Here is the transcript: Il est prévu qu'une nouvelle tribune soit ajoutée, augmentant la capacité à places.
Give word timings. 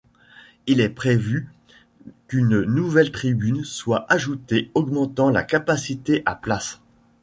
Il 0.65 0.81
est 0.81 0.89
prévu 0.89 1.47
qu'une 2.27 2.61
nouvelle 2.63 3.11
tribune 3.11 3.63
soit 3.63 4.11
ajoutée, 4.11 4.71
augmentant 4.73 5.29
la 5.29 5.43
capacité 5.43 6.23
à 6.25 6.33
places. 6.33 6.81